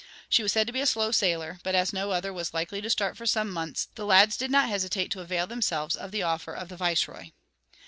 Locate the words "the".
3.93-4.03, 6.09-6.23, 6.69-6.75